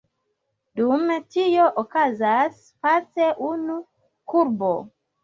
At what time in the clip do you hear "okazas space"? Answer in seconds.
1.81-3.29